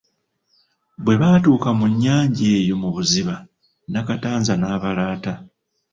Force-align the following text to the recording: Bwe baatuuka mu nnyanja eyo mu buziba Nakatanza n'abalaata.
Bwe 1.03 1.15
baatuuka 1.21 1.69
mu 1.77 1.85
nnyanja 1.91 2.45
eyo 2.59 2.75
mu 2.81 2.89
buziba 2.95 3.35
Nakatanza 3.91 4.53
n'abalaata. 4.57 5.33